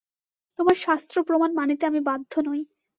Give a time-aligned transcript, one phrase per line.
[0.59, 2.61] তোমার শাস্ত্র-প্রমাণ মানিতে আমি বাধ্য নই।